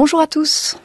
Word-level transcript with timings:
Bonjour 0.00 0.22
à 0.22 0.26
tous. 0.26 0.76